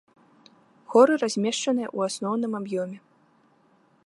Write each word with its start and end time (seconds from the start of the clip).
Хоры 0.93 1.13
размешчаныя 1.23 1.89
ў 1.95 1.99
асноўным 2.13 2.53
аб'ёме. 2.63 2.97